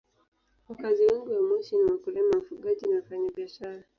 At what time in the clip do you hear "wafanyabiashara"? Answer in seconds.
2.95-3.83